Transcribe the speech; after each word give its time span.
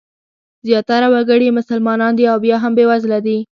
زیاتره 0.67 1.07
وګړي 1.13 1.45
یې 1.47 1.55
مسلمانان 1.59 2.13
دي 2.15 2.25
او 2.31 2.37
بیا 2.45 2.57
هم 2.63 2.71
بېوزله 2.77 3.19
دي. 3.25 3.37